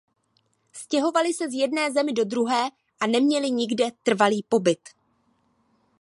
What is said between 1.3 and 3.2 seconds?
se z jedné zemi do druhé a